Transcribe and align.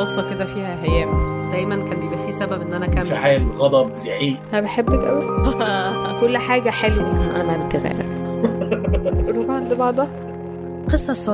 بصة 0.00 0.30
كده 0.30 0.44
فيها 0.44 0.82
هيام. 0.82 1.34
دايما 1.50 1.76
كان 1.76 2.00
بيبقى 2.00 2.18
فيه 2.18 2.30
سبب 2.30 2.62
إن 2.62 2.72
أنا 2.74 2.84
أكمل. 2.84 2.98
انفعال 2.98 3.52
غضب 3.52 3.94
زعيق. 3.94 4.36
أنا 4.52 4.60
بحبك 4.60 5.04
قوي 5.04 5.24
كل 6.20 6.38
حاجة 6.38 6.70
حلوة. 6.70 7.10
أنا 7.40 7.58
ما 7.58 7.66
بتغير 7.66 8.02
قلوب 9.26 9.50
عند 9.58 9.74
بعضها. 9.74 10.08
قصص 10.88 11.28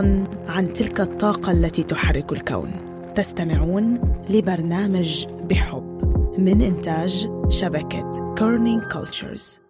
عن 0.49 0.73
تلك 0.75 1.01
الطاقة 1.01 1.53
التي 1.53 1.83
تحرك 1.83 2.33
الكون. 2.33 2.71
تستمعون 3.15 4.01
لبرنامج 4.31 5.27
بحب 5.51 6.01
من 6.39 6.63
إنتاج 6.63 7.29
شبكة 7.49 8.35
Kerning 8.39 8.83
Cultures 8.83 9.61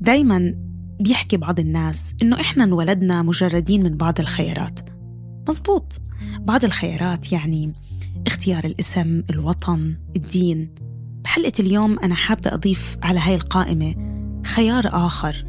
دايما 0.00 0.54
بيحكي 1.00 1.36
بعض 1.36 1.60
الناس 1.60 2.14
إنه 2.22 2.40
إحنا 2.40 2.64
انولدنا 2.64 3.22
مجردين 3.22 3.82
من 3.82 3.96
بعض 3.96 4.20
الخيارات. 4.20 4.80
مزبوط 5.48 6.00
بعض 6.40 6.64
الخيارات 6.64 7.32
يعني 7.32 7.74
اختيار 8.26 8.64
الاسم 8.64 9.22
الوطن 9.30 9.94
الدين. 10.16 10.74
بحلقة 11.24 11.52
اليوم 11.60 11.98
أنا 11.98 12.14
حابة 12.14 12.54
أضيف 12.54 12.96
على 13.02 13.20
هاي 13.20 13.34
القائمة 13.34 13.94
خيار 14.46 14.84
آخر 14.86 15.44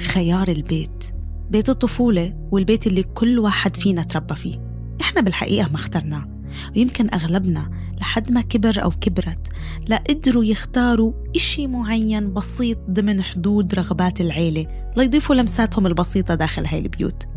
خيار 0.00 0.48
البيت. 0.48 1.04
بيت 1.50 1.68
الطفولة 1.68 2.48
والبيت 2.50 2.86
اللي 2.86 3.02
كل 3.02 3.38
واحد 3.38 3.76
فينا 3.76 4.02
تربى 4.02 4.34
فيه. 4.34 4.56
إحنا 5.00 5.20
بالحقيقة 5.20 5.68
ما 5.68 5.76
اخترناه. 5.76 6.31
ويمكن 6.76 7.14
أغلبنا 7.14 7.70
لحد 8.00 8.32
ما 8.32 8.40
كبر 8.40 8.82
أو 8.82 8.90
كبرت 8.90 9.48
لا 9.88 9.96
قدروا 9.96 10.44
يختاروا 10.44 11.12
إشي 11.36 11.66
معين 11.66 12.32
بسيط 12.32 12.78
ضمن 12.90 13.22
حدود 13.22 13.74
رغبات 13.74 14.20
العيلة 14.20 14.66
ليضيفوا 14.96 15.34
لمساتهم 15.34 15.86
البسيطة 15.86 16.34
داخل 16.34 16.66
هاي 16.66 16.78
البيوت. 16.78 17.28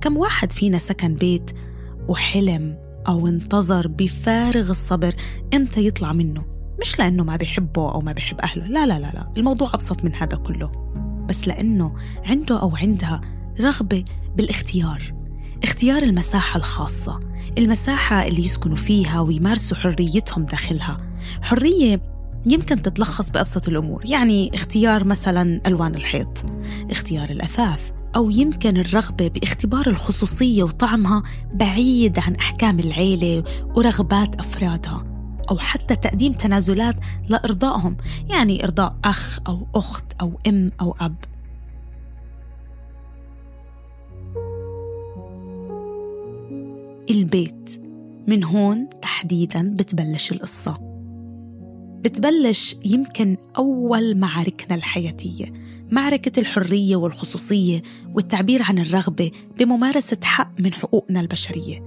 كم 0.00 0.16
واحد 0.16 0.52
فينا 0.52 0.78
سكن 0.78 1.14
بيت 1.14 1.50
وحلم 2.08 2.78
أو 3.08 3.28
انتظر 3.28 3.88
بفارغ 3.88 4.70
الصبر 4.70 5.14
إمتى 5.54 5.86
يطلع 5.86 6.12
منه؟ 6.12 6.44
مش 6.80 6.98
لأنه 6.98 7.24
ما 7.24 7.36
بيحبه 7.36 7.92
أو 7.92 8.00
ما 8.00 8.12
بيحب 8.12 8.40
أهله 8.40 8.66
لا 8.66 8.86
لا 8.86 8.98
لا 8.98 9.12
لا 9.14 9.32
الموضوع 9.36 9.74
أبسط 9.74 10.04
من 10.04 10.14
هذا 10.14 10.36
كله. 10.36 10.72
بس 11.28 11.48
لأنه 11.48 11.94
عنده 12.24 12.60
أو 12.62 12.76
عندها 12.76 13.20
رغبة 13.60 14.04
بالاختيار. 14.36 15.23
اختيار 15.64 16.02
المساحة 16.02 16.58
الخاصة 16.58 17.20
المساحة 17.58 18.26
اللي 18.26 18.42
يسكنوا 18.42 18.76
فيها 18.76 19.20
ويمارسوا 19.20 19.76
حريتهم 19.76 20.44
داخلها. 20.44 20.98
حرية 21.42 22.00
يمكن 22.46 22.82
تتلخص 22.82 23.30
بأبسط 23.30 23.68
الأمور 23.68 24.02
يعني 24.06 24.50
اختيار 24.54 25.06
مثلا 25.06 25.60
ألوان 25.66 25.94
الحيط 25.94 26.44
اختيار 26.90 27.30
الأثاث 27.30 27.90
أو 28.16 28.30
يمكن 28.30 28.76
الرغبة 28.76 29.28
باختبار 29.28 29.86
الخصوصية 29.86 30.62
وطعمها 30.62 31.22
بعيد 31.54 32.18
عن 32.18 32.34
أحكام 32.34 32.80
العيلة 32.80 33.44
ورغبات 33.76 34.40
أفرادها 34.40 35.04
أو 35.50 35.58
حتى 35.58 35.96
تقديم 35.96 36.32
تنازلات 36.32 36.96
لإرضائهم 37.28 37.96
يعني 38.28 38.64
إرضاء 38.64 38.96
أخ 39.04 39.38
أو 39.48 39.68
أخت 39.74 40.12
أو 40.20 40.40
أم 40.48 40.72
أو 40.80 40.96
أب. 41.00 41.33
البيت. 47.10 47.80
من 48.28 48.44
هون 48.44 48.88
تحديدا 49.02 49.74
بتبلش 49.78 50.32
القصة. 50.32 50.78
بتبلش 52.00 52.76
يمكن 52.84 53.36
أول 53.56 54.16
معاركنا 54.16 54.76
الحياتية 54.76 55.52
معركة 55.90 56.40
الحرية 56.40 56.96
والخصوصية 56.96 57.82
والتعبير 58.14 58.62
عن 58.62 58.78
الرغبة 58.78 59.30
بممارسة 59.58 60.16
حق 60.22 60.60
من 60.60 60.72
حقوقنا 60.72 61.20
البشرية. 61.20 61.82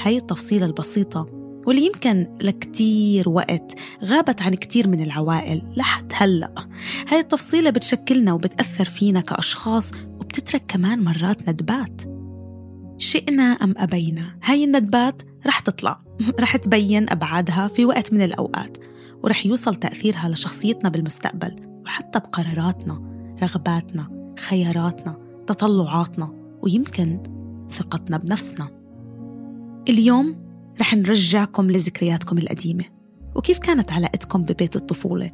هاي 0.00 0.16
التفصيلة 0.16 0.66
البسيطة 0.66 1.26
واللي 1.66 1.86
يمكن 1.86 2.26
لكتير 2.40 3.28
وقت 3.28 3.74
غابت 4.04 4.42
عن 4.42 4.54
كتير 4.54 4.88
من 4.88 5.02
العوائل 5.02 5.62
لحد 5.76 6.12
هلأ. 6.14 6.54
هاي 7.08 7.20
التفصيلة 7.20 7.70
بتشكلنا 7.70 8.32
وبتأثر 8.32 8.84
فينا 8.84 9.20
كأشخاص 9.20 9.92
وبتترك 10.20 10.62
كمان 10.68 11.04
مرات 11.04 11.50
ندبات. 11.50 12.11
شئنا 13.02 13.42
أم 13.42 13.74
أبينا؟ 13.76 14.38
هاي 14.44 14.64
الندبات 14.64 15.22
رح 15.46 15.60
تطلع. 15.60 16.00
رح 16.40 16.56
تبين 16.56 17.10
أبعادها 17.10 17.68
في 17.68 17.84
وقت 17.84 18.12
من 18.12 18.22
الأوقات 18.22 18.78
ورح 19.22 19.46
يوصل 19.46 19.74
تأثيرها 19.74 20.28
لشخصيتنا 20.28 20.88
بالمستقبل 20.88 21.56
وحتى 21.84 22.18
بقراراتنا 22.18 23.02
رغباتنا 23.42 24.34
خياراتنا 24.38 25.18
تطلعاتنا 25.46 26.56
ويمكن 26.60 27.22
ثقتنا 27.70 28.16
بنفسنا. 28.16 28.68
اليوم 29.88 30.42
رح 30.80 30.94
نرجعكم 30.94 31.70
لذكرياتكم 31.70 32.38
القديمة. 32.38 32.84
وكيف 33.34 33.58
كانت 33.58 33.92
علاقتكم 33.92 34.42
ببيت 34.42 34.76
الطفولة؟ 34.76 35.32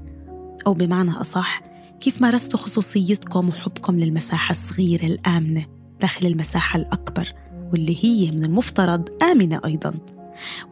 أو 0.67 0.75
بمعنى 0.75 1.11
أصح 1.11 1.63
كيف 2.01 2.23
مارستوا 2.23 2.59
خصوصيتكم 2.59 3.49
وحبكم 3.49 3.97
للمساحة 3.97 4.53
الصغيرة 4.53 5.05
الآمنة 5.07 5.67
داخل 6.01 6.27
المساحة 6.27 6.79
الأكبر؟ 6.79 7.33
واللي 7.73 8.05
هي 8.05 8.31
من 8.31 8.45
المفترض 8.45 9.09
آمنة 9.23 9.61
أيضا 9.65 9.95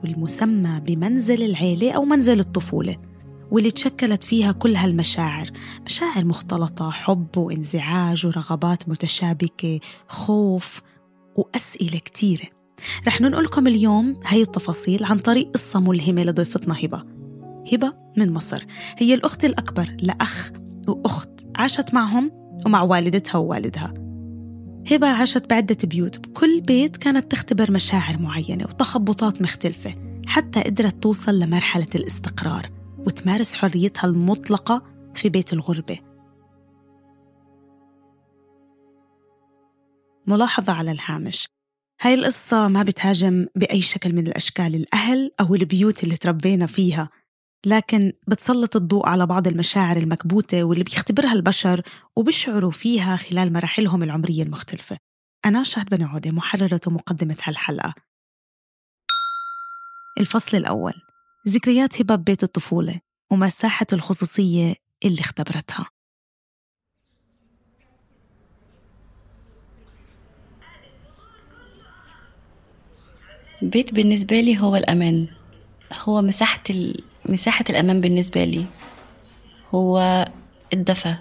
والمسمى 0.03 0.81
بمنزل 0.81 1.43
العيلة 1.43 1.93
أو 1.93 2.05
منزل 2.05 2.41
الطفولة 2.41 2.97
واللي 3.51 3.71
تشكلت 3.71 4.25
فيها 4.25 4.53
كل 4.53 4.77
هالمشاعر 4.77 5.51
مشاعر 5.87 6.25
مختلطة 6.25 6.91
حب 6.91 7.37
وانزعاج 7.37 8.27
ورغبات 8.27 8.89
متشابكة 8.89 9.81
خوف 10.09 10.83
وأسئلة 11.37 11.99
كتيرة. 11.99 12.47
رح 13.07 13.21
ننقلكم 13.21 13.67
اليوم 13.67 14.21
هاي 14.27 14.43
التفاصيل 14.43 15.05
عن 15.05 15.19
طريق 15.19 15.51
قصة 15.51 15.81
ملهمة 15.81 16.23
لضيفتنا 16.23 16.75
هبة. 16.85 17.05
هبة 17.73 17.93
من 18.17 18.33
مصر. 18.33 18.67
هي 18.99 19.15
الأخت 19.15 19.45
الأكبر 19.45 19.97
لأخ 20.01 20.53
وأخت 20.89 21.31
عاشت 21.57 21.95
معهم 21.95 22.31
ومع 22.67 22.83
والدتها 22.83 23.39
ووالدها. 23.39 24.06
هبة 24.91 25.07
عاشت 25.07 25.51
بعدة 25.51 25.77
بيوت. 25.85 26.29
بكل 26.29 26.61
بيت 26.61 26.97
كانت 26.97 27.33
تختبر 27.33 27.71
مشاعر 27.71 28.19
معينة 28.19 28.65
وتخبطات 28.65 29.43
مختلفة 29.43 29.95
حتى 30.27 30.63
قدرت 30.63 31.03
توصل 31.03 31.39
لمرحلة 31.39 31.87
الاستقرار 31.95 32.71
وتمارس 32.99 33.55
حريتها 33.55 34.09
المطلقة 34.09 34.83
في 35.15 35.29
بيت 35.29 35.53
الغربة. 35.53 35.99
ملاحظة 40.27 40.73
على 40.73 40.93
الهامش. 40.93 41.49
هاي 42.01 42.15
القصة 42.15 42.69
ما 42.69 42.83
بتهاجم 42.83 43.47
بأي 43.55 43.81
شكل 43.81 44.15
من 44.15 44.27
الأشكال 44.27 44.75
الأهل 44.75 45.31
أو 45.41 45.55
البيوت 45.55 46.05
اللي 46.05 46.17
تربينا 46.17 46.67
فيها. 46.67 47.09
لكن 47.67 48.13
بتسلط 48.29 48.77
الضوء 48.77 49.09
على 49.09 49.27
بعض 49.27 49.49
المشاعر 49.49 49.97
المكبوتة 49.97 50.65
واللي 50.65 50.85
بيختبرها 50.85 51.33
البشر 51.33 51.83
وبيشعروا 52.17 52.71
فيها 52.71 53.17
خلال 53.17 53.53
مراحلهم 53.53 54.03
العمرية 54.03 54.43
المختلفة. 54.43 54.97
أنا 55.45 55.63
شهد 55.63 55.89
بن 55.89 56.03
عودة 56.03 56.31
محررة 56.31 56.81
ومقدمة 56.87 57.37
هالحلقة. 57.45 57.95
الفصل 60.21 60.57
الأول. 60.57 60.93
ذكريات 61.49 62.01
هبة 62.01 62.15
ببيت 62.15 62.43
الطفولة 62.43 63.01
ومساحة 63.33 63.87
الخصوصية 63.93 64.75
اللي 65.05 65.21
اختبرتها. 65.21 65.89
بيت 73.63 73.95
بالنسبة 73.95 74.41
لي 74.41 74.61
هو 74.61 74.77
الأمان. 74.77 75.46
هو 76.05 76.23
مساحة 76.23 76.63
ال... 76.71 77.05
مساحة 77.27 77.65
الأمان 77.71 78.01
بالنسبة 78.01 78.45
لي 78.45 78.65
هو 79.75 80.27
الدفى 80.73 81.15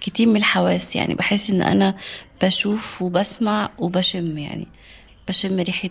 كتير 0.00 0.28
من 0.28 0.36
الحواس 0.36 0.96
يعني 0.96 1.14
بحس 1.14 1.50
إن 1.50 1.62
أنا 1.62 1.96
بشوف 2.42 3.02
وبسمع 3.02 3.70
وبشم 3.78 4.38
يعني. 4.38 4.68
بشم 5.28 5.56
ريحة 5.60 5.90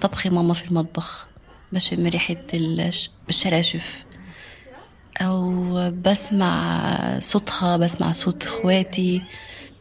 طبخ 0.00 0.26
ماما 0.26 0.54
في 0.54 0.64
المطبخ. 0.68 1.26
بشم 1.72 2.06
ريحة 2.06 2.36
الش- 2.54 3.10
الشراشف. 3.28 4.04
أو 5.20 5.90
بسمع 5.90 7.18
صوتها 7.18 7.76
بسمع 7.76 8.12
صوت 8.12 8.46
إخواتي. 8.46 9.22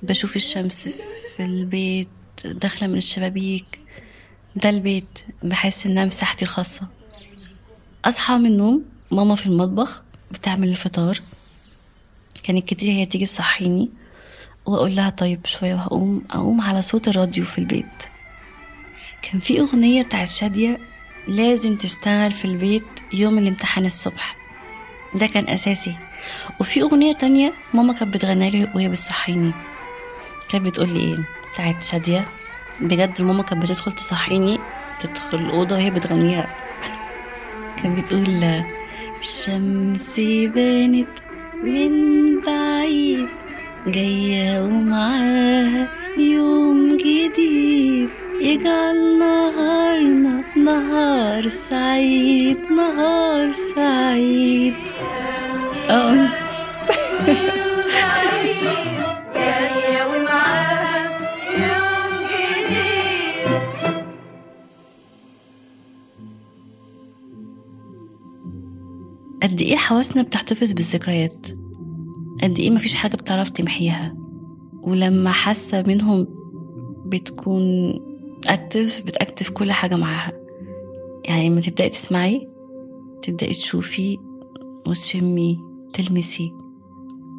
بشوف 0.03 0.35
الشمس 0.35 0.89
في 1.37 1.43
البيت 1.45 2.09
داخلة 2.45 2.87
من 2.87 2.97
الشبابيك. 2.97 3.79
ده 4.55 4.69
البيت 4.69 5.19
بحس 5.43 5.85
إنها 5.85 6.05
مساحتي 6.05 6.45
الخاصة. 6.45 6.87
أصحى 8.05 8.33
من 8.33 8.45
النوم 8.45 8.85
ماما 9.11 9.35
في 9.35 9.45
المطبخ 9.45 10.03
بتعمل 10.31 10.67
الفطار. 10.69 11.19
كانت 12.43 12.67
كتير 12.67 12.91
هي 12.91 13.05
تيجي 13.05 13.25
تصحيني 13.25 13.89
وأقول 14.65 14.95
لها 14.95 15.09
طيب 15.09 15.45
شوية 15.45 15.73
وهقوم 15.73 16.23
أقوم 16.31 16.61
على 16.61 16.81
صوت 16.81 17.07
الراديو 17.07 17.45
في 17.45 17.57
البيت. 17.57 18.03
كان 19.21 19.39
في 19.39 19.59
أغنية 19.59 20.03
بتاعت 20.03 20.27
شادية 20.27 20.79
لازم 21.27 21.75
تشتغل 21.75 22.31
في 22.31 22.45
البيت 22.45 22.83
يوم 23.13 23.37
الامتحان 23.37 23.85
الصبح. 23.85 24.35
ده 25.15 25.27
كان 25.27 25.49
أساسي. 25.49 25.97
وفي 26.59 26.81
أغنية 26.81 27.13
تانية 27.13 27.53
ماما 27.73 27.93
كانت 27.93 28.13
بتغني 28.13 28.49
لي 28.49 28.71
وهي 28.75 28.89
بتصحيني. 28.89 29.53
كانت 30.49 30.65
بتقول 30.65 30.93
لي 30.93 30.99
إيه؟ 30.99 31.17
بتاعت 31.51 31.83
شادية 31.83 32.27
بجد 32.81 33.21
ماما 33.21 33.43
كانت 33.43 33.63
بتدخل 33.63 33.91
تصحيني 33.91 34.59
تدخل 34.99 35.37
الأوضة 35.37 35.75
وهي 35.75 35.89
بتغنيها. 35.89 36.55
كانت 37.83 37.99
بتقول 37.99 38.43
الشمس 39.19 40.19
بانت 40.55 41.19
من 41.63 41.91
بعيد 42.41 43.29
جاية 43.87 44.61
ومعاها 44.61 45.89
يوم 46.17 46.97
جديد 46.97 48.09
يجعل 48.41 49.19
نهارنا 49.19 50.43
نهار 50.57 51.47
سعيد 51.47 52.57
نهار 52.71 53.51
سعيد. 53.51 54.75
آه 55.89 56.42
قد 69.53 69.61
إيه 69.61 69.75
حواسنا 69.75 70.21
بتحتفظ 70.23 70.71
بالذكريات؟ 70.71 71.47
قد 72.43 72.59
إيه 72.59 72.69
مفيش 72.69 72.95
حاجة 72.95 73.15
بتعرف 73.15 73.49
تمحيها؟ 73.49 74.15
ولما 74.81 75.31
حاسة 75.31 75.83
منهم 75.87 76.27
بتكون 77.05 77.63
اكتف 78.47 79.01
بتاكتف 79.01 79.49
كل 79.49 79.71
حاجة 79.71 79.95
معاها. 79.95 80.31
يعني 81.25 81.49
لما 81.49 81.61
تبدأي 81.61 81.89
تسمعي 81.89 82.47
تبدأي 83.23 83.53
تشوفي 83.53 84.17
وتشمي 84.87 85.59
تلمسي 85.93 86.51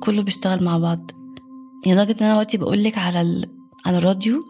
كله 0.03 0.23
بيشتغل 0.23 0.65
مع 0.65 0.79
بعض. 0.79 1.11
يعني 1.87 2.03
لدرجة 2.03 2.21
إن 2.21 2.27
أنا 2.27 2.37
وقتي 2.37 2.57
بقولك 2.59 2.99
على 2.99 3.21
ال... 3.21 3.47
على 3.87 3.99
الراديو 3.99 4.45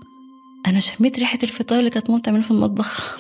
أنا 0.67 0.81
شميت 0.81 1.19
ريحة 1.19 1.39
الفطار 1.43 1.79
اللي 1.79 1.91
كانت 1.91 2.11
ماما 2.11 2.21
بتعمله 2.21 2.43
في 2.43 2.51
المطبخ. 2.51 3.19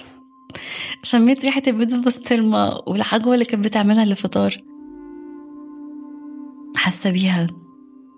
شميت 1.05 1.45
ريحة 1.45 1.62
البيض 1.67 1.95
البسطرمة 1.95 2.83
والعجوة 2.87 3.35
اللي 3.35 3.45
كانت 3.45 3.65
بتعملها 3.65 4.05
للفطار. 4.05 4.56
حاسة 6.77 7.11
بيها. 7.11 7.47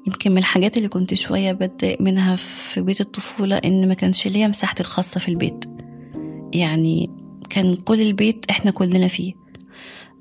يمكن 0.06 0.30
من 0.30 0.38
الحاجات 0.38 0.76
اللي 0.76 0.88
كنت 0.88 1.14
شوية 1.14 1.52
بتضايق 1.52 2.00
منها 2.00 2.36
في 2.36 2.80
بيت 2.80 3.00
الطفولة 3.00 3.56
إن 3.56 3.88
ما 3.88 3.94
كانش 3.94 4.28
ليا 4.28 4.48
مساحتي 4.48 4.80
الخاصة 4.82 5.20
في 5.20 5.28
البيت. 5.28 5.64
يعني 6.52 7.10
كان 7.50 7.76
كل 7.76 8.00
البيت 8.00 8.46
إحنا 8.50 8.70
كلنا 8.70 9.06
فيه. 9.06 9.32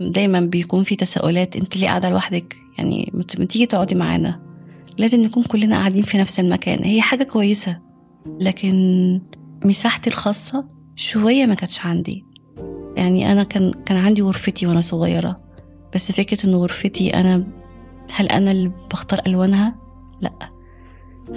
دايما 0.01 0.39
بيكون 0.39 0.83
في 0.83 0.95
تساؤلات 0.95 1.55
أنت 1.55 1.77
ليه 1.77 1.87
قاعدة 1.87 2.09
لوحدك؟ 2.09 2.57
يعني 2.77 3.11
ما 3.13 3.45
تيجي 3.45 3.65
تقعدي 3.65 3.95
معانا. 3.95 4.41
لازم 4.97 5.21
نكون 5.21 5.43
كلنا 5.43 5.77
قاعدين 5.77 6.03
في 6.03 6.17
نفس 6.17 6.39
المكان. 6.39 6.83
هي 6.83 7.01
حاجة 7.01 7.23
كويسة. 7.23 7.81
لكن 8.39 8.73
مساحتي 9.65 10.09
الخاصة 10.09 10.67
شوية 10.95 11.45
ما 11.45 11.55
كانتش 11.55 11.85
عندي. 11.85 12.25
يعني 12.95 13.31
أنا 13.31 13.43
كان 13.43 13.71
كان 13.85 13.97
عندي 13.97 14.21
غرفتي 14.21 14.67
وأنا 14.67 14.81
صغيرة. 14.81 15.41
بس 15.95 16.11
فكرة 16.11 16.49
إن 16.49 16.55
غرفتي 16.55 17.13
أنا 17.13 17.47
هل 18.13 18.27
أنا 18.27 18.51
اللي 18.51 18.71
بختار 18.91 19.21
ألوانها؟ 19.27 19.75
لأ. 20.21 20.49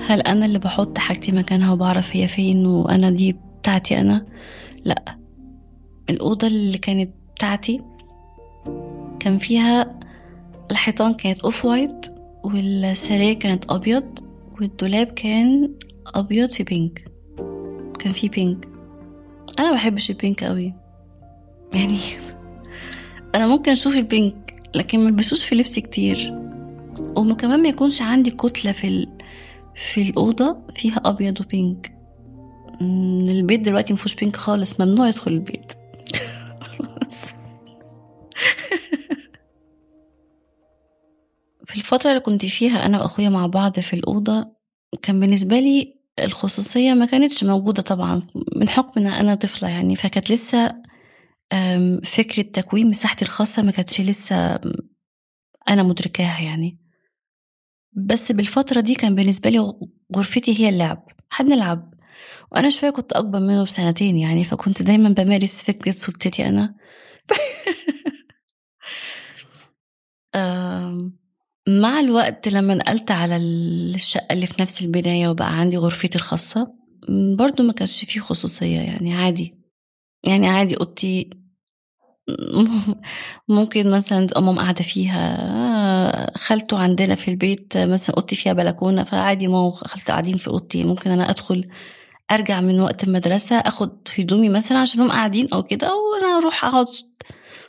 هل 0.01 0.21
أنا 0.21 0.47
اللي 0.47 0.59
بحط 0.59 0.99
حاجتي 0.99 1.33
مكانها 1.33 1.73
وبعرف 1.73 2.17
هي 2.17 2.29
فين 2.29 2.67
وأنا 2.67 3.11
دي 3.11 3.37
بتاعتي 3.61 4.01
أنا؟ 4.01 4.27
لأ. 4.85 5.19
الأوضة 6.11 6.47
اللي 6.47 6.79
كانت 6.79 7.11
بتاعتي 7.37 7.81
كان 9.21 9.39
فيها 9.39 9.99
الحيطان 10.71 11.15
كانت 11.15 11.41
off 11.41 11.65
white 11.65 12.07
والسراير 12.45 13.35
كانت 13.35 13.65
أبيض 13.71 14.19
والدولاب 14.61 15.07
كان 15.07 15.75
أبيض 16.07 16.49
في 16.49 16.63
pink 16.63 17.05
كان 17.99 18.13
فيه 18.13 18.29
pink 18.31 18.69
أنا 19.59 19.75
بحبش 19.75 20.11
ال 20.11 20.18
pink 20.18 20.45
قوي 20.45 20.75
يعني 21.75 21.99
أنا 23.35 23.47
ممكن 23.47 23.73
أشوف 23.73 23.97
ال 23.97 24.10
pink 24.10 24.63
لكن 24.75 25.05
ملبسوش 25.05 25.45
في 25.45 25.55
لبس 25.55 25.79
كتير. 25.79 26.49
وما 27.17 27.35
كمان 27.35 27.63
ما 27.63 27.69
يكونش 27.69 28.03
عندي 28.03 28.31
كتلة 28.31 28.73
في 28.73 28.89
ال... 28.89 29.19
في 29.75 30.03
الأوضة 30.03 30.59
فيها 30.75 31.01
أبيض 31.05 31.41
وبينك 31.41 31.99
البيت 32.81 33.61
دلوقتي 33.61 33.93
مفيهوش 33.93 34.15
بينك 34.15 34.37
خالص 34.37 34.81
ممنوع 34.81 35.09
يدخل 35.09 35.33
البيت. 35.33 35.73
في 41.65 41.77
الفترة 41.77 42.11
اللي 42.11 42.21
كنت 42.21 42.47
فيها 42.47 42.87
أنا 42.87 43.03
وأخويا 43.03 43.29
مع 43.29 43.47
بعض 43.47 43.81
في 43.81 43.95
الأوضة 43.95 44.53
كان 45.03 45.21
بالنسبة 45.21 45.59
لي 45.59 45.99
الخصوصية 46.19 46.95
ما 46.95 47.07
كانتش 47.07 47.45
موجودة 47.45 47.83
طبعا 47.83 48.23
من 48.57 48.69
حكم 48.69 49.07
أنا 49.07 49.35
طفلة 49.35 49.69
يعني 49.69 49.97
فكانت 49.97 50.31
لسه 50.31 50.75
فكرة 52.05 52.43
تكوين 52.43 52.89
مساحتي 52.89 53.25
الخاصة 53.25 53.63
ما 53.63 53.71
كانتش 53.71 54.01
لسه 54.01 54.61
أنا 55.69 55.83
مدركاها 55.83 56.41
يعني. 56.41 56.79
بس 57.93 58.33
بالفترة 58.33 58.81
دي 58.81 58.95
كان 58.95 59.15
بالنسبة 59.15 59.51
لي 59.51 59.73
غرفتي 60.17 60.61
هي 60.61 60.69
اللعب 60.69 61.07
حنلعب 61.31 61.95
وأنا 62.53 62.71
شوية 62.71 62.91
كنت 62.91 63.13
أكبر 63.13 63.41
منه 63.41 63.65
بسنتين 63.65 64.17
يعني 64.17 64.45
فكنت 64.45 64.83
دايما 64.83 65.09
بمارس 65.09 65.63
فكرة 65.63 65.91
سلطتي 65.91 66.49
أنا. 66.49 66.75
مع 71.69 72.01
الوقت 72.01 72.49
لما 72.49 72.75
نقلت 72.75 73.11
على 73.11 73.37
الشقة 73.37 74.33
اللي 74.33 74.47
في 74.47 74.63
نفس 74.63 74.83
البناية 74.83 75.29
وبقى 75.29 75.59
عندي 75.59 75.77
غرفتي 75.77 76.19
الخاصة 76.19 76.75
برضو 77.39 77.63
ما 77.63 77.73
كانش 77.73 78.05
فيه 78.05 78.21
خصوصية 78.21 78.81
يعني 78.81 79.15
عادي. 79.15 79.58
يعني 80.27 80.49
عادي 80.49 80.77
أوضتي 80.77 81.31
ممكن 83.49 83.91
مثلا 83.91 84.27
ماما 84.37 84.63
قاعدة 84.63 84.83
فيها 84.83 86.39
خالته 86.39 86.79
عندنا 86.79 87.15
في 87.15 87.31
البيت 87.31 87.79
مثلا 87.79 88.17
أوضتي 88.17 88.37
فيها 88.37 88.53
بلكونة 88.53 89.05
فعادي 89.05 89.47
ماما 89.49 89.67
وخالته 89.67 90.13
قاعدين 90.13 90.37
في 90.37 90.49
أوضتي 90.49 90.85
ممكن 90.85 91.11
أنا 91.11 91.31
أدخل 91.31 91.69
أرجع 92.31 92.61
من 92.61 92.81
وقت 92.81 93.05
المدرسة 93.05 93.57
أخد 93.57 93.91
هدومي 94.19 94.49
مثلا 94.49 94.79
عشان 94.79 95.01
هم 95.01 95.11
قاعدين 95.11 95.49
أو 95.53 95.63
كده 95.63 95.91
وأنا 95.95 96.39
أروح 96.39 96.65
أقعد 96.65 96.87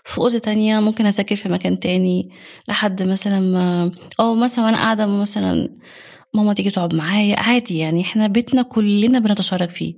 في 0.04 0.18
أوضة 0.18 0.40
تانية 0.40 0.80
ممكن 0.80 1.06
أذاكر 1.06 1.36
في 1.36 1.50
مكان 1.50 1.80
تاني 1.80 2.30
لحد 2.68 3.04
مثلا 3.04 3.40
ما 3.40 3.92
أو 4.20 4.36
مثلا 4.36 4.66
وأنا 4.66 4.78
قاعدة 4.78 5.06
مثلا 5.06 5.78
ماما 6.34 6.54
تيجي 6.54 6.70
تقعد 6.70 6.96
معايا 6.96 7.40
عادي 7.40 7.78
يعني 7.78 8.02
إحنا 8.02 8.28
بيتنا 8.28 8.62
كلنا 8.62 9.20
بنتشارك 9.20 9.70
فيه. 9.70 9.94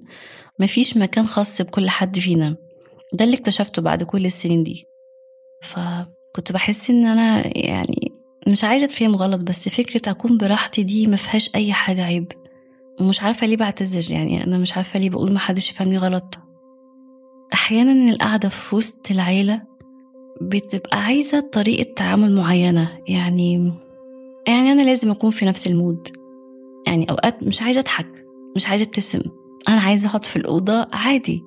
مفيش 0.59 0.97
مكان 0.97 1.25
خاص 1.25 1.61
بكل 1.61 1.89
حد 1.89 2.19
فينا. 2.19 2.57
ده 3.13 3.25
اللي 3.25 3.35
اكتشفته 3.35 3.81
بعد 3.81 4.03
كل 4.03 4.25
السنين 4.25 4.63
دي. 4.63 4.85
فكنت 5.61 6.51
بحس 6.51 6.89
إن 6.89 7.05
أنا 7.05 7.57
يعني 7.57 8.11
مش 8.47 8.63
عايزة 8.63 8.85
أتفهم 8.85 9.15
غلط 9.15 9.41
بس 9.41 9.69
فكرة 9.69 10.11
أكون 10.11 10.37
براحتي 10.37 10.83
دي 10.83 11.07
ما 11.07 11.15
فيهاش 11.15 11.49
أي 11.55 11.73
حاجة 11.73 12.03
عيب. 12.03 12.31
ومش 12.99 13.21
عارفة 13.21 13.47
ليه 13.47 13.57
بعتذر 13.57 14.11
يعني 14.11 14.43
أنا 14.43 14.57
مش 14.57 14.77
عارفة 14.77 14.99
ليه 14.99 15.09
بقول 15.09 15.33
ما 15.33 15.39
حدش 15.39 15.71
يفهمني 15.71 15.97
غلط. 15.97 16.39
أحيانا 17.53 18.11
القعدة 18.11 18.49
في 18.49 18.75
وسط 18.75 19.11
العيلة 19.11 19.61
بتبقى 20.41 21.03
عايزة 21.03 21.39
طريقة 21.39 21.93
تعامل 21.93 22.35
معينة. 22.35 22.99
يعني 23.07 23.73
يعني 24.47 24.71
أنا 24.71 24.81
لازم 24.81 25.11
أكون 25.11 25.31
في 25.31 25.45
نفس 25.45 25.67
المود. 25.67 26.07
يعني 26.87 27.09
أوقات 27.09 27.43
مش 27.43 27.61
عايزة 27.61 27.79
أضحك 27.81 28.25
مش 28.55 28.67
عايزة 28.67 28.85
أبتسم. 28.85 29.21
أنا 29.69 29.81
عايزة 29.81 30.09
أقعد 30.09 30.25
في 30.25 30.35
الأوضة 30.35 30.87
عادي. 30.93 31.43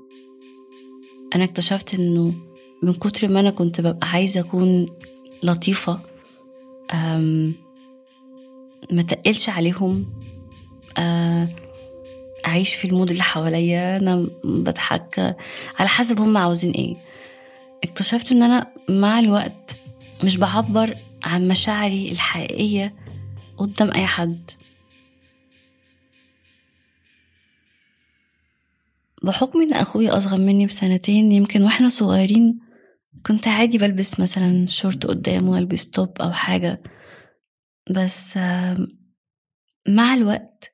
أنا 1.35 1.45
اكتشفت 1.45 1.95
إنه 1.95 2.35
من 2.83 2.93
كتر 2.95 3.29
ما 3.29 3.41
أنا 3.41 3.51
كنت 3.51 3.81
ببقى 3.81 4.09
عايزة 4.09 4.41
أكون 4.41 4.87
لطيفة 5.43 6.01
ما 8.91 9.03
تقلش 9.09 9.49
عليهم 9.49 10.07
أعيش 12.47 12.75
في 12.75 12.85
المود 12.89 13.11
اللي 13.11 13.23
حواليا 13.23 13.97
أنا 13.97 14.29
بضحك 14.45 15.37
على 15.79 15.89
حسب 15.89 16.21
هم 16.21 16.37
عاوزين 16.37 16.71
إيه. 16.73 16.97
اكتشفت 17.85 18.33
إن 18.33 18.43
أنا 18.43 18.67
مع 18.89 19.19
الوقت 19.19 19.77
مش 20.25 20.37
بعبر 20.37 20.97
عن 21.25 21.49
مشاعري 21.49 22.13
الحقيقية 22.13 22.95
قدام 23.57 23.91
أي 23.93 24.07
حد. 24.07 24.51
بحكم 29.25 29.63
إن 29.63 29.73
أخويا 29.73 30.17
أصغر 30.17 30.41
مني 30.41 30.67
بسنتين 30.67 31.33
يمكن 31.33 31.63
وإحنا 31.63 31.89
صغيرين 31.89 32.59
كنت 33.27 33.49
عادي 33.49 33.79
بلبس 33.79 34.21
مثلا 34.21 34.67
شورت 34.67 35.07
قدام 35.07 35.49
وألبس 35.49 35.91
توب 35.91 36.21
أو 36.21 36.33
حاجة. 36.33 36.83
بس 37.91 38.37
مع 39.89 40.15
الوقت 40.15 40.73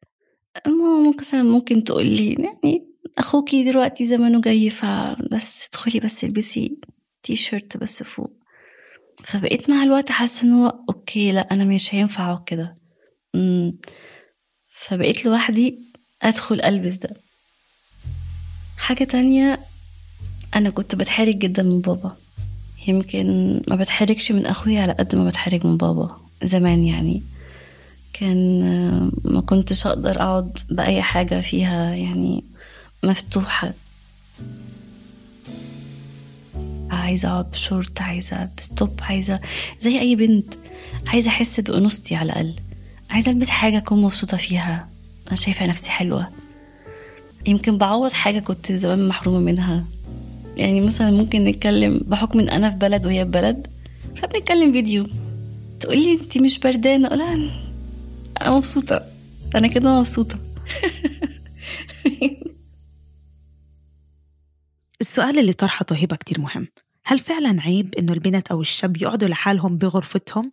ممكن 0.66 1.16
مثلا 1.20 1.42
ممكن 1.42 1.84
تقولي 1.84 2.32
يعني 2.32 2.86
أخوكي 3.18 3.64
دلوقتي 3.64 4.04
زمانه 4.04 4.40
جاي 4.40 4.70
فبس 4.70 5.68
ادخلي 5.68 6.00
بس 6.00 6.24
البسي 6.24 6.80
تي 7.22 7.36
شيرت 7.36 7.76
بس 7.76 8.02
فوق. 8.02 8.30
فبقيت 9.24 9.70
مع 9.70 9.82
الوقت 9.82 10.10
حاسة 10.10 10.42
إن 10.46 10.52
هو 10.52 10.84
okay 10.88 11.32
لأ 11.32 11.40
أنا 11.40 11.64
مش 11.64 11.94
هينفع 11.94 12.38
كده. 12.46 12.74
فبقيت 14.68 15.26
لوحدي 15.26 15.78
أدخل 16.22 16.60
ألبس 16.60 16.96
ده. 16.96 17.29
حاجة 18.80 19.04
تانية 19.04 19.60
أنا 20.54 20.70
كنت 20.70 20.94
بتحرج 20.94 21.38
جدا 21.38 21.62
من 21.62 21.80
بابا. 21.80 22.16
يمكن 22.86 23.60
ما 23.68 23.76
بتحرجش 23.76 24.32
من 24.32 24.46
أخويا 24.46 24.82
على 24.82 24.92
قد 24.92 25.16
ما 25.16 25.24
بتحرج 25.24 25.66
من 25.66 25.76
بابا 25.76 26.16
زمان 26.42 26.84
يعني. 26.84 27.22
كان 28.12 28.62
آه، 28.62 29.10
ما 29.28 29.40
كنتش 29.40 29.86
أقدر 29.86 30.10
أقعد 30.22 30.58
بأي 30.70 31.02
حاجة 31.02 31.40
فيها 31.40 31.94
يعني 31.94 32.44
مفتوحة. 33.04 33.72
عايزة 36.90 37.28
أقعد 37.28 37.50
بشورت 37.50 38.00
عايزة 38.02 38.48
بستوب 38.58 39.00
عايزة 39.02 39.40
زي 39.80 40.00
أي 40.00 40.16
بنت. 40.16 40.54
عايزة 41.06 41.28
أحس 41.30 41.60
بأنوثتي 41.60 42.14
على 42.14 42.32
الأقل. 42.32 42.54
عايزة 43.10 43.32
ألبس 43.32 43.48
حاجة 43.48 43.78
أكون 43.78 44.02
مبسوطة 44.02 44.36
فيها. 44.36 44.88
أنا 45.28 45.36
شايفة 45.36 45.66
نفسي 45.66 45.90
حلوة. 45.90 46.28
يمكن 47.46 47.78
بعوض 47.78 48.12
حاجة 48.12 48.38
كنت 48.38 48.72
زمان 48.72 49.08
محرومة 49.08 49.38
منها. 49.38 49.84
يعني 50.56 50.80
مثلا 50.80 51.10
ممكن 51.10 51.44
نتكلم 51.44 52.00
بحكم 52.06 52.40
إن 52.40 52.48
أنا 52.48 52.70
في 52.70 52.76
بلد 52.76 53.06
وهي 53.06 53.24
في 53.24 53.30
بلد 53.30 53.66
فبنتكلم 54.16 54.72
فيديو. 54.72 55.06
تقولي 55.80 56.12
انت 56.12 56.38
مش 56.38 56.58
بردانة؟ 56.58 57.08
أقول 57.08 57.18
لها 57.18 57.34
أنا 58.42 58.50
مبسوطة. 58.50 59.06
أنا 59.54 59.68
كده 59.68 59.98
مبسوطة. 59.98 60.38
السؤال 65.00 65.38
اللي 65.38 65.52
طرحته 65.52 65.96
هبة 65.96 66.16
كتير 66.16 66.40
مهم. 66.40 66.68
هل 67.04 67.18
فعلا 67.18 67.60
عيب 67.62 67.94
إنه 67.98 68.12
البنت 68.12 68.50
أو 68.50 68.60
الشاب 68.60 68.96
يقعدوا 69.02 69.28
لحالهم 69.28 69.76
بغرفتهم؟ 69.78 70.50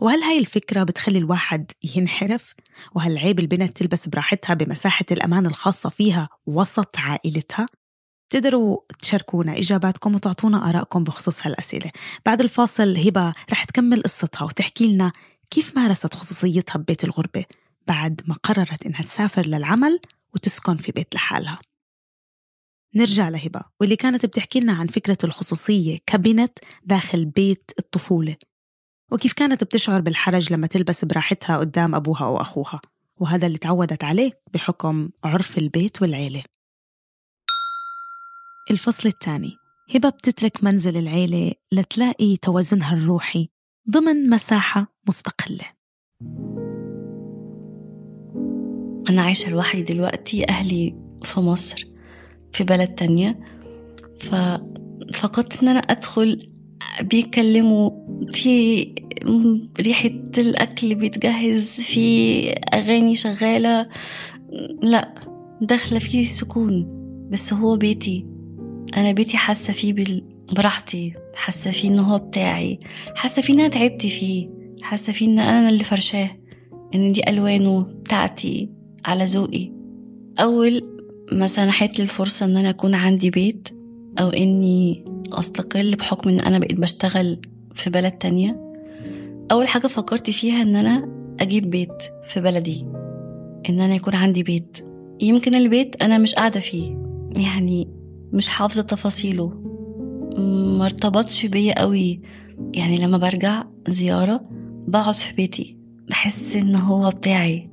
وهل 0.00 0.22
هاي 0.22 0.38
الفكرة 0.38 0.82
بتخلي 0.82 1.18
الواحد 1.18 1.72
ينحرف؟ 1.96 2.54
وهل 2.94 3.18
عيب 3.18 3.40
البنت 3.40 3.76
تلبس 3.76 4.08
براحتها 4.08 4.54
بمساحة 4.54 5.04
الأمان 5.12 5.46
الخاصة 5.46 5.90
فيها 5.90 6.28
وسط 6.46 6.98
عائلتها؟ 6.98 7.66
تقدروا 8.30 8.78
تشاركونا 8.98 9.58
إجاباتكم 9.58 10.14
وتعطونا 10.14 10.68
آرائكم 10.70 11.04
بخصوص 11.04 11.46
هالأسئلة 11.46 11.90
بعد 12.26 12.40
الفاصل 12.40 12.96
هبة 12.96 13.32
رح 13.50 13.64
تكمل 13.64 14.02
قصتها 14.02 14.44
وتحكي 14.44 14.86
لنا 14.86 15.12
كيف 15.50 15.76
مارست 15.76 16.14
خصوصيتها 16.14 16.78
ببيت 16.78 17.04
الغربة 17.04 17.44
بعد 17.88 18.20
ما 18.26 18.34
قررت 18.34 18.86
إنها 18.86 19.02
تسافر 19.02 19.46
للعمل 19.46 20.00
وتسكن 20.34 20.76
في 20.76 20.92
بيت 20.92 21.14
لحالها 21.14 21.58
نرجع 22.94 23.28
لهبة 23.28 23.60
واللي 23.80 23.96
كانت 23.96 24.26
بتحكي 24.26 24.60
لنا 24.60 24.72
عن 24.72 24.86
فكرة 24.86 25.18
الخصوصية 25.24 25.98
كبنت 26.06 26.58
داخل 26.84 27.24
بيت 27.24 27.70
الطفولة 27.78 28.36
وكيف 29.12 29.32
كانت 29.32 29.64
بتشعر 29.64 30.00
بالحرج 30.00 30.52
لما 30.52 30.66
تلبس 30.66 31.04
براحتها 31.04 31.58
قدام 31.58 31.94
أبوها 31.94 32.24
أو 32.24 32.40
أخوها؟ 32.40 32.80
وهذا 33.16 33.46
اللي 33.46 33.58
تعودت 33.58 34.04
عليه 34.04 34.40
بحكم 34.54 35.10
عرف 35.24 35.58
البيت 35.58 36.02
والعيلة. 36.02 36.42
الفصل 38.70 39.08
الثاني. 39.08 39.56
هبة 39.94 40.08
بتترك 40.08 40.64
منزل 40.64 40.96
العيلة 40.96 41.52
لتلاقي 41.72 42.36
توازنها 42.36 42.94
الروحي 42.94 43.48
ضمن 43.90 44.30
مساحة 44.30 44.94
مستقلة. 45.08 45.64
أنا 49.10 49.22
عايشة 49.22 49.50
لوحدي 49.50 49.82
دلوقتي 49.82 50.48
أهلي 50.48 50.96
في 51.22 51.40
مصر 51.40 51.86
في 52.52 52.64
بلد 52.64 52.94
تانية 52.94 53.40
ففقدت 54.20 55.62
إن 55.62 55.68
أنا 55.68 55.80
أدخل 55.80 56.49
بيتكلموا 57.02 57.90
في 58.32 58.86
ريحة 59.80 60.10
الأكل 60.38 60.94
بيتجهز 60.94 61.80
في 61.80 62.48
أغاني 62.52 63.14
شغالة. 63.14 63.88
لا 64.82 65.14
داخلة 65.60 65.98
فيه 65.98 66.24
سكون 66.24 66.86
بس 67.30 67.52
هو 67.52 67.76
بيتي. 67.76 68.26
أنا 68.96 69.12
بيتي 69.12 69.36
حاسة 69.36 69.72
فيه 69.72 69.94
براحتي 70.56 71.12
حاسة 71.34 71.70
فيه 71.70 71.88
إنه 71.88 72.02
هو 72.02 72.18
بتاعي 72.18 72.80
حاسة 73.14 73.42
فيه 73.42 73.54
إن 73.54 73.60
أنا 73.60 73.68
تعبت 73.68 74.06
فيه 74.06 74.48
حاسة 74.82 75.12
فيه 75.12 75.26
إن 75.26 75.38
أنا 75.38 75.68
اللي 75.68 75.84
فرشاه 75.84 76.30
إن 76.94 77.12
دي 77.12 77.20
ألوانه 77.28 77.82
بتاعتي 77.82 78.70
على 79.04 79.24
ذوقي. 79.24 79.72
أول 80.40 80.82
ما 81.32 81.46
سنحت 81.46 81.98
لي 81.98 82.02
الفرصة 82.02 82.46
إن 82.46 82.56
أنا 82.56 82.70
أكون 82.70 82.94
عندي 82.94 83.30
بيت 83.30 83.68
أو 84.18 84.28
إني 84.28 85.04
أستقل 85.34 85.96
بحكم 85.96 86.30
إن 86.30 86.40
أنا 86.40 86.58
بقيت 86.58 86.78
بشتغل 86.80 87.40
في 87.74 87.90
بلد 87.90 88.12
تانية. 88.12 88.72
أول 89.52 89.68
حاجة 89.68 89.86
فكرت 89.86 90.30
فيها 90.30 90.62
إن 90.62 90.76
أنا 90.76 91.08
أجيب 91.40 91.70
بيت 91.70 92.02
في 92.22 92.40
بلدي 92.40 92.86
إن 93.68 93.80
أنا 93.80 93.94
يكون 93.94 94.14
عندي 94.14 94.42
بيت. 94.42 94.78
يمكن 95.20 95.54
البيت 95.54 96.02
أنا 96.02 96.18
مش 96.18 96.34
قاعدة 96.34 96.60
فيه 96.60 97.02
يعني 97.36 97.88
مش 98.32 98.48
حافظة 98.48 98.82
تفاصيله. 98.82 99.52
ما 100.78 100.84
ارتبطش 100.84 101.46
بيا 101.46 101.80
قوي 101.80 102.20
يعني 102.74 102.96
لما 102.96 103.18
برجع 103.18 103.64
زيارة 103.88 104.40
بقعد 104.88 105.14
في 105.14 105.34
بيتي 105.34 105.76
بحس 106.08 106.56
إن 106.56 106.76
هو 106.76 107.08
بتاعي. 107.10 107.70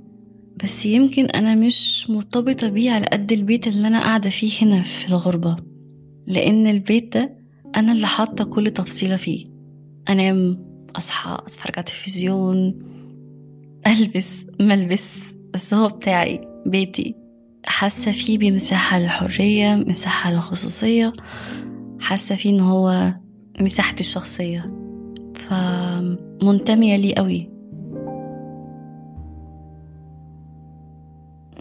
بس 0.63 0.85
يمكن 0.85 1.25
أنا 1.25 1.55
مش 1.55 2.09
مرتبطة 2.09 2.69
بيه 2.69 2.91
على 2.91 3.05
قد 3.05 3.31
البيت 3.31 3.67
اللي 3.67 3.87
أنا 3.87 4.01
قاعدة 4.01 4.29
فيه 4.29 4.51
هنا 4.61 4.81
في 4.81 5.07
الغربة 5.09 5.55
لأن 6.27 6.67
البيت 6.67 7.17
ده 7.17 7.36
أنا 7.77 7.91
اللي 7.91 8.07
حاطة 8.07 8.43
كل 8.43 8.71
تفصيلة 8.71 9.15
فيه. 9.15 9.45
أنام 10.09 10.65
أصحى 10.95 11.37
أتفرج 11.45 11.71
على 11.77 11.79
التلفزيون 11.79 12.79
ألبس 13.87 14.47
ملبس 14.59 15.37
بس 15.53 15.73
هو 15.73 15.87
بتاعي 15.87 16.41
بيتي. 16.65 17.15
حاسة 17.65 18.11
فيه 18.11 18.37
بمساحة 18.37 18.99
للحرية 18.99 19.75
مساحة 19.75 20.31
للخصوصية. 20.31 21.13
حاسة 21.99 22.35
فيه 22.35 22.49
إن 22.49 22.59
هو 22.59 23.13
مساحتي 23.59 23.99
الشخصية. 24.01 24.73
فمنتمية 25.35 26.95
لي 26.95 27.15
قوي. 27.15 27.49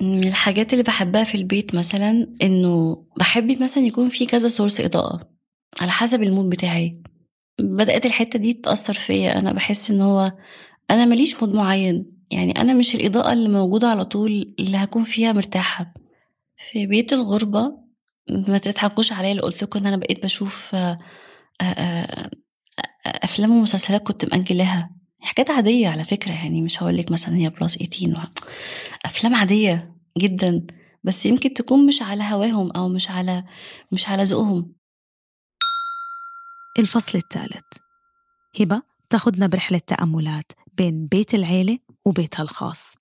من 0.01 0.29
الحاجات 0.29 0.73
اللي 0.73 0.83
بحبها 0.83 1.25
في 1.25 1.35
البيت 1.35 1.75
مثلا 1.75 2.27
إنه 2.43 3.05
بحب 3.19 3.63
مثلا 3.63 3.85
يكون 3.85 4.09
في 4.09 4.27
كذا 4.27 4.49
source 4.49 4.81
إضاءة. 4.81 5.36
على 5.81 5.91
حسب 5.91 6.23
ال 6.23 6.28
mood 6.28 6.51
بتاعي. 6.51 7.03
بدأت 7.61 8.07
الحتة 8.07 8.39
دي 8.39 8.53
تأثر 8.53 8.95
فيا. 8.95 9.39
أنا 9.39 9.53
بحس 9.53 9.91
إن 9.91 10.01
هو 10.01 10.33
أنا 10.91 11.05
ماليش 11.05 11.43
mood 11.43 11.55
معين. 11.55 12.13
يعني 12.31 12.61
أنا 12.61 12.75
مش 12.75 12.95
الإضاءة 12.95 13.33
اللي 13.33 13.49
موجودة 13.49 13.89
على 13.89 14.05
طول 14.05 14.55
اللي 14.59 14.77
هكون 14.77 15.05
فيها 15.05 15.33
مرتاحة. 15.33 15.95
في 16.57 16.87
بيت 16.87 17.13
الغربة 17.13 17.87
ما 18.49 18.59
تضحكوش 18.59 19.13
عليا 19.13 19.31
اللي 19.31 19.43
قلت 19.43 19.63
لكم 19.63 19.79
إن 19.79 19.87
أنا 19.87 19.97
بقيت 19.97 20.23
بشوف 20.23 20.75
آه، 20.75 20.99
آه، 21.61 21.65
آه، 21.65 22.31
أفلام 23.07 23.51
ومسلسلات 23.51 24.03
كنت 24.03 24.25
مأجلاها. 24.25 24.91
حاجات 25.21 25.51
عادية 25.51 25.89
على 25.89 26.05
فكرة. 26.05 26.33
يعني 26.33 26.63
مش 26.63 26.83
هقول 26.83 26.97
لك 26.97 27.11
مثلا 27.13 27.37
هي 27.37 27.51
plus 27.51 27.77
18 27.77 28.31
أفلام 29.05 29.35
عادية 29.35 29.97
جدا. 30.19 30.67
بس 31.05 31.27
يمكن 31.27 31.55
تكون 31.55 31.87
مش 31.87 32.03
على 32.03 32.23
هواهم 32.25 32.71
أو 32.71 32.89
مش 32.89 33.11
على 33.11 33.45
مش 33.93 34.09
على 34.09 34.23
ذوقهم. 34.23 34.76
الفصل 36.79 37.19
الثالث. 37.19 37.65
هبة 38.61 38.83
تاخدنا 39.11 39.47
برحلة 39.47 39.81
تأملات 39.87 40.53
بين 40.77 41.07
بيت 41.07 41.35
العيلة 41.35 41.79
وبيتها 42.05 42.43
الخاص. 42.43 42.95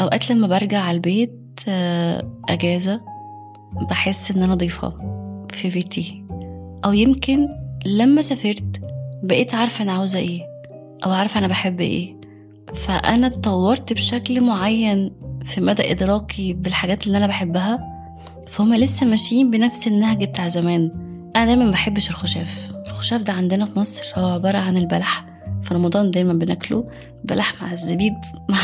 أوقات 0.00 0.30
لما 0.30 0.46
برجع 0.46 0.80
على 0.80 0.96
البيت 0.96 1.60
آه، 1.68 2.42
أجازة 2.48 3.00
بحس 3.90 4.30
إن 4.30 4.42
أنا 4.42 4.54
ضيفة 4.54 4.90
في 5.50 5.68
بيتي. 5.68 6.24
أو 6.84 6.92
يمكن 6.92 7.48
لما 7.86 8.20
سافرت 8.20 8.80
بقيت 9.22 9.54
عارفة 9.54 9.82
أنا 9.82 9.92
عاوزة 9.92 10.18
إيه 10.18 10.42
أو 11.04 11.12
عارفة 11.12 11.38
أنا 11.38 11.46
بحب 11.46 11.80
إيه. 11.80 12.16
فأنا 12.74 13.26
اتطورت 13.26 13.92
بشكل 13.92 14.40
معين 14.40 15.12
في 15.44 15.60
مدى 15.60 15.90
إدراكي 15.90 16.52
بالحاجات 16.52 17.06
اللي 17.06 17.18
أنا 17.18 17.26
بحبها. 17.26 17.95
فهم 18.46 18.74
لسه 18.74 19.06
ماشيين 19.06 19.50
بنفس 19.50 19.86
النهج 19.86 20.24
بتاع 20.24 20.48
زمان. 20.48 20.90
أنا 21.36 21.44
دايما 21.44 21.64
ما 21.64 21.70
بحبش 21.70 22.10
الخشاف. 22.10 22.72
الخشاف 22.86 23.22
ده 23.22 23.32
عندنا 23.32 23.66
في 23.66 23.78
مصر 23.78 24.20
هو 24.20 24.28
عبارة 24.28 24.58
عن 24.58 24.76
البلح. 24.76 25.26
في 25.62 25.74
رمضان 25.74 26.10
دايما 26.10 26.32
بناكله 26.32 26.88
بلح 27.24 27.62
مع 27.62 27.72
الزبيب 27.72 28.14
مع 28.50 28.58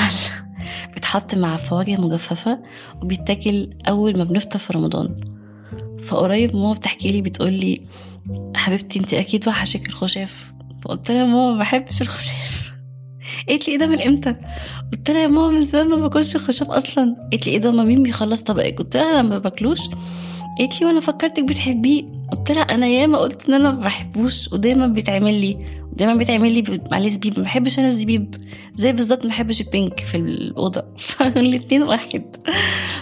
بيتحط 0.95 1.35
مع 1.35 1.57
فواكه 1.57 2.01
مجففة 2.01 2.63
وبيتاكل 3.03 3.71
أول 3.89 4.19
ما 4.19 4.25
بنفطر 4.25 4.59
في 4.59 4.73
رمضان. 4.73 5.17
فقريب 6.03 6.57
ماما 6.57 6.73
بتحكي 6.73 7.13
لي 7.13 7.23
بتقول 7.23 7.53
لي 7.53 7.81
حبيبتي 8.57 8.99
انت 8.99 9.15
أكيد 9.15 9.49
وحشك 9.49 9.89
الخشاف. 9.89 10.53
فقلت 10.83 11.11
لها 11.11 11.25
ماما 11.25 11.53
ما 11.53 11.59
بحبش 11.59 12.03
الخشاف. 12.03 12.62
قالت 13.49 13.69
لي 13.69 13.73
إيه 13.75 13.79
ده 13.79 13.87
من 13.87 14.01
إمتى؟ 14.01 14.37
قلت 14.93 15.11
لها 15.11 15.23
يا 15.23 15.27
ماما 15.27 15.49
من 15.49 15.63
زمان 15.63 15.89
ما 15.89 15.97
باكلش 15.97 16.37
خشاف 16.37 16.71
أصلا. 16.71 17.17
قالت 17.33 17.47
لي 17.47 17.53
إيه 17.53 17.59
ده 17.59 17.71
ما 17.71 17.85
مين 17.85 18.03
بيخلص 18.03 18.43
طبقك؟ 18.43 18.79
قلت 18.79 18.97
لها 18.97 19.11
أنا 19.21 19.23
ما 19.23 19.39
باكلوش. 19.39 19.81
قالت 20.59 20.81
لي 20.81 20.87
وأنا 20.87 21.01
فكرتك 21.01 21.43
بتحبيه. 21.45 22.03
قلت 22.33 22.53
لها 22.53 22.63
أنا 22.63 22.87
ياما 22.87 23.19
قلت 23.19 23.49
إن 23.49 23.55
أنا 23.55 23.71
ما 23.71 23.81
بحبوش 23.81 24.53
ودايما 24.53 24.87
بيتعمل 24.87 25.35
لي 25.35 25.67
دايما 25.93 26.15
بيتعمل 26.15 26.53
لي 26.53 26.81
عليه 26.93 27.09
زبيب. 27.09 27.39
ما 27.39 27.45
بحبش 27.45 27.79
أنا 27.79 27.89
الزبيب. 27.89 28.35
زي 28.75 28.93
بالظبط 28.93 29.25
ما 29.25 29.29
بحبش 29.31 29.61
البينك 29.61 30.01
في 30.01 30.17
الأوضة. 30.17 30.83
الاتنين 31.37 31.83
واحد. 31.83 32.37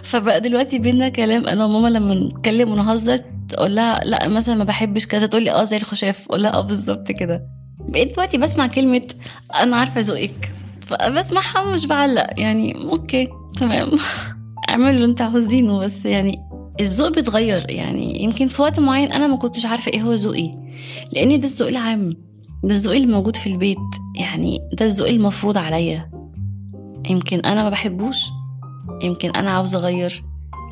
فبقى 0.03 0.41
دلوقتي 0.41 0.79
بينا 0.79 1.09
كلام 1.09 1.47
أنا 1.47 1.65
وماما 1.65 1.89
لما 1.89 2.15
نتكلم 2.15 2.71
ونهزر 2.71 3.19
تقول 3.49 3.77
لها 3.77 4.01
لا 4.05 4.29
مثلا 4.29 4.55
ما 4.55 4.65
بحبش 4.65 5.07
كذا. 5.07 5.27
تقول 5.27 5.43
لي 5.45 5.51
آه 5.51 5.65
زي 5.65 5.77
الخشاف. 5.77 6.27
أقول 6.27 6.43
لها 6.43 6.53
آه 6.55 6.61
بالظبط 6.61 7.13
كده. 7.13 7.60
بقيت 7.89 8.15
دلوقتي 8.15 8.39
بسمع 8.39 8.67
كلمة 8.67 9.03
أنا 9.55 9.77
عارفة 9.77 10.01
ذوقك. 10.01 10.53
فبسمعها 10.83 11.73
مش 11.73 11.87
بعلق. 11.87 12.27
يعني 12.37 12.75
أوكي 12.75 13.29
تمام. 13.57 13.91
اعملوا 14.69 14.91
اللي 14.91 15.05
أنت 15.05 15.21
عاوزينه 15.21 15.79
بس 15.79 16.07
يعني 16.07 16.39
الذوق 16.81 17.09
بيتغير. 17.09 17.71
يعني 17.71 18.23
يمكن 18.23 18.49
في 18.49 18.63
وقت 18.63 18.81
معين 18.81 19.13
أنا 19.13 19.27
ما 19.27 19.37
كنتش 19.37 19.67
عارفة 19.67 19.93
إيه 19.93 20.03
هو 20.03 20.15
ذوقي. 20.15 20.51
لأن 21.13 21.41
ده 21.41 21.47
الذوق 21.47 21.69
العام. 21.69 22.17
ده 22.65 22.71
الذوق 22.71 22.95
اللي 22.95 23.07
موجود 23.07 23.37
في 23.37 23.47
البيت. 23.47 23.79
يعني 24.17 24.61
ده 24.73 24.87
الذوق 24.87 25.09
المفروض 25.09 25.59
عليا. 25.59 26.11
يمكن 27.11 27.39
أنا 27.41 27.63
ما 27.63 27.71
بحبوش. 27.71 28.25
يمكن 29.03 29.31
أنا 29.31 29.51
عاوزة 29.51 29.79
أغير. 29.79 30.23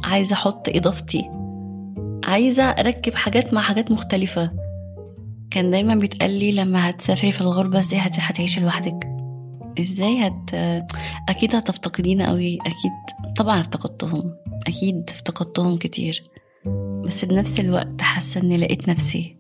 عايزة 0.04 0.34
أحط 0.34 0.68
إضافتي. 0.68 1.30
عايزة 2.24 2.62
أركب 2.64 3.14
حاجات 3.14 3.54
مع 3.54 3.60
حاجات 3.60 3.90
مختلفة. 3.90 4.50
كان 5.50 5.71
دايما 5.71 5.95
بيتقال 5.95 6.31
لي 6.31 6.52
لما 6.52 6.90
هتسافري 6.90 7.33
في 7.33 7.40
الغربة 7.40 7.78
إزاي 7.78 7.99
هت- 8.00 8.21
هتعيشي 8.21 8.61
لوحدك؟ 8.61 9.09
إزاي 9.81 10.26
هت 10.26 10.55
أكيد 11.28 11.57
هتفتقدينا 11.57 12.28
قوي 12.28 12.59
أكيد 12.61 13.35
طبعا 13.37 13.61
افتقدتهم 13.61 14.35
أكيد 14.67 15.11
افتقدتهم 15.11 15.76
كتير 15.76 16.23
بس 17.05 17.25
بنفس 17.25 17.61
الوقت 17.61 18.02
حاسة 18.02 18.40
إني 18.40 18.57
لقيت 18.57 18.88
نفسي. 18.88 19.37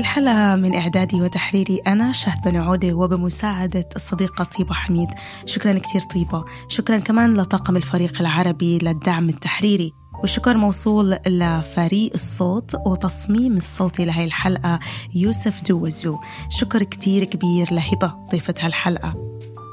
الحلقة 0.00 0.56
من 0.56 0.74
إعدادي 0.74 1.22
وتحريري 1.22 1.76
أنا 1.76 2.12
شهد 2.12 2.48
بن 2.48 2.56
عودة 2.56 2.94
وبمساعدة 2.94 3.88
الصديقة 3.96 4.44
طيبة 4.44 4.74
حميد. 4.74 5.08
شكرا 5.46 5.78
كتير 5.78 6.00
طيبة. 6.00 6.44
شكرا 6.68 6.98
كمان 6.98 7.34
لطاقم 7.34 7.76
الفريق 7.76 8.20
العربي 8.20 8.78
للدعم 8.78 9.28
التحريري. 9.28 9.92
والشكر 10.20 10.56
موصول 10.56 11.10
لفريق 11.26 12.10
الصوت 12.14 12.74
وتصميم 12.86 13.56
الصوتي 13.56 14.04
لهي 14.04 14.24
الحلقة 14.24 14.80
يوسف 15.14 15.62
دوزو 15.62 16.18
شكر 16.48 16.82
كتير 16.82 17.24
كبير 17.24 17.74
لهبة 17.74 18.14
ضيفة 18.30 18.54
هالحلقة 18.60 19.14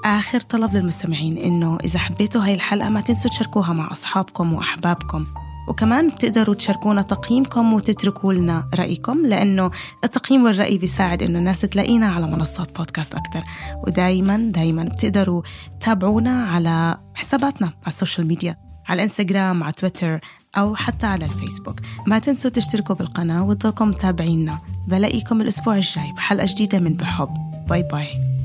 آخر 0.05 0.39
طلب 0.39 0.73
للمستمعين 0.73 1.37
إنه 1.37 1.77
إذا 1.83 1.99
حبيتوا 1.99 2.45
هاي 2.45 2.53
الحلقة 2.53 2.89
ما 2.89 3.01
تنسوا 3.01 3.31
تشاركوها 3.31 3.73
مع 3.73 3.91
أصحابكم 3.91 4.53
وأحبابكم. 4.53 5.25
وكمان 5.67 6.09
بتقدروا 6.09 6.55
تشاركونا 6.55 7.01
تقييمكم 7.01 7.73
وتتركوا 7.73 8.33
لنا 8.33 8.69
رأيكم 8.75 9.25
لأنه 9.25 9.71
التقييم 10.03 10.43
والرأي 10.43 10.77
بيساعد 10.77 11.23
إنه 11.23 11.39
الناس 11.39 11.61
تلاقينا 11.61 12.07
على 12.07 12.27
منصات 12.27 12.77
بودكاست 12.77 13.15
أكتر. 13.15 13.43
ودايما 13.87 14.37
دايما 14.37 14.83
بتقدروا 14.83 15.41
تتابعونا 15.79 16.43
على 16.43 16.97
حساباتنا 17.15 17.67
على 17.67 17.87
ال 17.87 17.93
social 17.93 18.27
media 18.27 18.57
على 18.87 18.97
الانستغرام 19.03 19.63
على 19.63 19.73
تويتر 19.73 20.19
أو 20.57 20.75
حتى 20.75 21.05
على 21.05 21.25
الفيسبوك. 21.25 21.79
ما 22.07 22.19
تنسوا 22.19 22.51
تشتركوا 22.51 22.95
بالقناة 22.95 23.43
وتضلكم 23.43 23.87
متابعينا 23.87 24.59
بلاقيكم 24.87 25.41
الأسبوع 25.41 25.75
الجاي 25.75 26.11
بحلقة 26.11 26.45
جديدة 26.49 26.79
من 26.79 26.93
بحب. 26.93 27.29
bye 27.69 27.83
bye. 27.83 28.36